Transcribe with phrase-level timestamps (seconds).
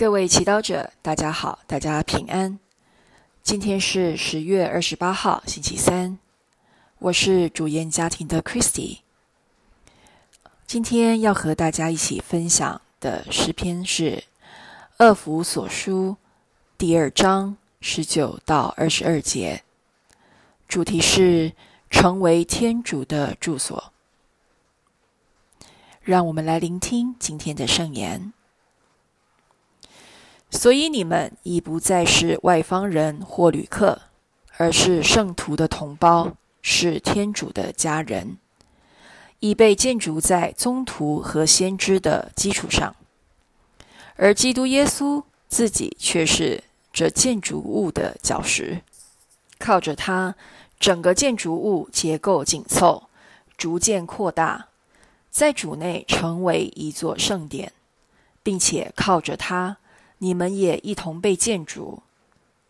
[0.00, 2.58] 各位祈祷者，大家好，大家平安。
[3.42, 6.18] 今天是十月二十八号，星期三。
[7.00, 9.00] 我是主演家庭的 Christy。
[10.66, 14.24] 今天要和大家一起分享的诗篇是
[15.04, 16.12] 《恶福所书》
[16.78, 19.62] 第二章十九到二十二节，
[20.66, 21.52] 主题是
[21.90, 23.92] 成为天主的住所。
[26.00, 28.32] 让我们来聆听今天的圣言。
[30.60, 34.02] 所以你们已不再是外方人或旅客，
[34.58, 38.36] 而是圣徒的同胞，是天主的家人，
[39.38, 42.94] 已被建筑在宗徒和先知的基础上，
[44.16, 48.82] 而基督耶稣自己却是这建筑物的脚石。
[49.58, 50.34] 靠着它，
[50.78, 53.08] 整个建筑物结构紧凑，
[53.56, 54.66] 逐渐扩大，
[55.30, 57.72] 在主内成为一座圣殿，
[58.42, 59.78] 并且靠着它。
[60.22, 62.02] 你们也一同被建筑，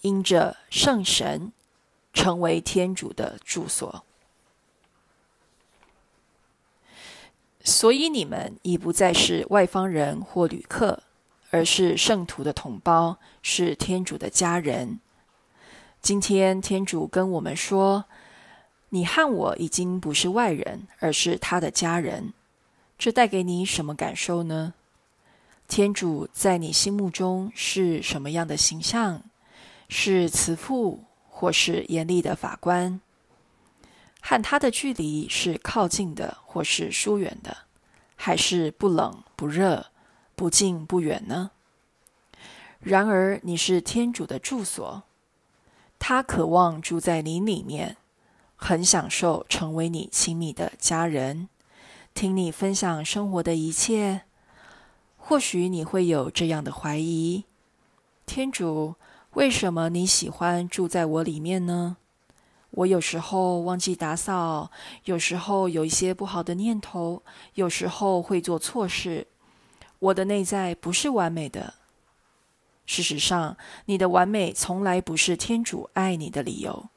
[0.00, 1.52] 因着圣神
[2.12, 4.04] 成为天主的住所，
[7.64, 11.02] 所以你们已不再是外方人或旅客，
[11.50, 15.00] 而是圣徒的同胞，是天主的家人。
[16.00, 18.04] 今天天主跟我们说
[18.90, 22.32] ：“你和我已经不是外人，而是他的家人。”
[22.96, 24.74] 这带给你什么感受呢？
[25.74, 29.22] 天主在你心目中是什么样的形象？
[29.88, 33.00] 是慈父，或是严厉的法官？
[34.20, 37.56] 和他的距离是靠近的，或是疏远的？
[38.16, 39.86] 还是不冷不热、
[40.34, 41.52] 不近不远呢？
[42.80, 45.04] 然而，你是天主的住所，
[45.98, 47.96] 他渴望住在你里面，
[48.56, 51.48] 很享受成为你亲密的家人，
[52.12, 54.24] 听你分享生活的一切。
[55.32, 57.44] 或许你会有这样的怀疑：
[58.26, 58.96] 天主，
[59.30, 61.96] 为什么你喜欢住在我里面呢？
[62.72, 64.70] 我有时候忘记打扫，
[65.04, 67.22] 有时候有一些不好的念头，
[67.54, 69.26] 有时候会做错事。
[70.00, 71.72] 我的内在不是完美的。
[72.84, 76.90] 事实上，你的完美从来不是天主爱你的理由。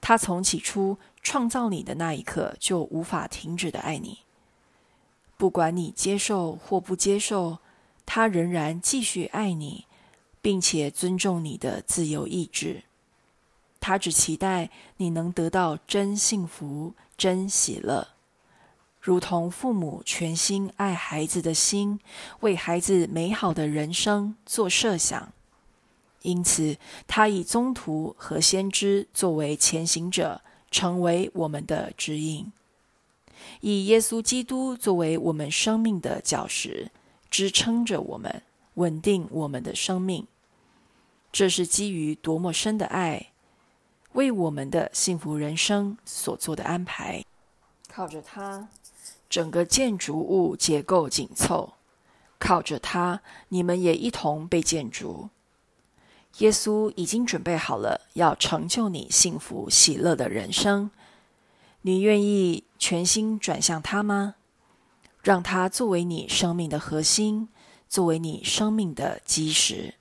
[0.00, 4.23] 他从起初创造你的那一刻就无法停止的爱你。
[5.36, 7.58] 不管你接受或不接受，
[8.06, 9.86] 他仍然继续爱你，
[10.40, 12.84] 并且尊重你的自由意志。
[13.80, 18.08] 他只期待你能得到真幸福、真喜乐，
[19.00, 22.00] 如同父母全心爱孩子的心，
[22.40, 25.32] 为孩子美好的人生做设想。
[26.22, 30.40] 因此，他以宗徒和先知作为前行者，
[30.70, 32.50] 成为我们的指引。
[33.60, 36.90] 以耶稣基督作为我们生命的脚石，
[37.30, 38.42] 支撑着我们，
[38.74, 40.26] 稳定我们的生命。
[41.32, 43.32] 这是基于多么深的爱，
[44.12, 47.24] 为我们的幸福人生所做的安排。
[47.88, 48.68] 靠着它，
[49.28, 51.74] 整个建筑物结构紧凑；
[52.38, 55.30] 靠着它，你们也一同被建筑。
[56.38, 60.90] 耶稣已经准备好了，要成就你幸福喜乐的人生。
[61.82, 64.34] 你愿意全心转向他吗？
[65.22, 67.48] 让他作为你生命的核心，
[67.88, 69.94] 作为你生命的基石。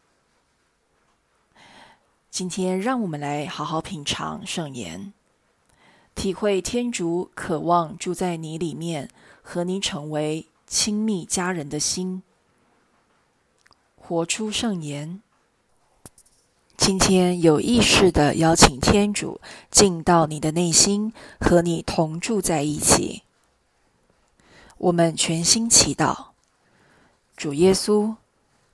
[2.29, 5.13] 今天，让我们来好好品尝圣言，
[6.13, 9.09] 体会天主渴望住在你里面，
[9.41, 12.22] 和你成为亲密家人的心，
[13.95, 15.22] 活出圣言。
[16.75, 19.39] 今天有意识的邀请天主
[19.72, 23.23] 进到你的内心，和你同住在一起。
[24.78, 26.28] 我们全心祈祷，
[27.38, 28.16] 主耶稣，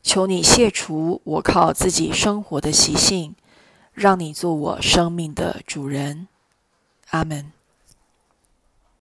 [0.01, 3.35] 求你卸除我靠自己生活的习性，
[3.93, 6.27] 让你做我生命的主人。
[7.11, 7.58] 阿门。